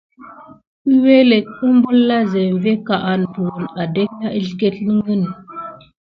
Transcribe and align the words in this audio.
Əwelet 0.93 1.45
umbul 1.67 1.97
na 2.09 2.17
zenve 2.31 2.73
ka 2.87 2.97
an 3.11 3.21
buwune 3.33 3.69
adek 3.83 4.11
əsleget 4.39 4.75
ləŋgə. 4.85 5.17